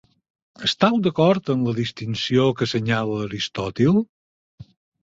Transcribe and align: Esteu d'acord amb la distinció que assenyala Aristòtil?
Esteu 0.67 0.95
d'acord 1.09 1.51
amb 1.55 1.69
la 1.71 1.75
distinció 1.81 2.49
que 2.57 2.69
assenyala 2.69 3.21
Aristòtil? 3.31 4.07